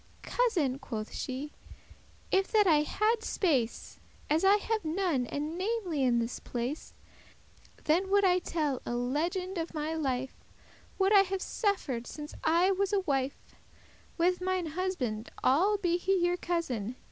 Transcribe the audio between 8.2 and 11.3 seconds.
I tell a legend of my life, What I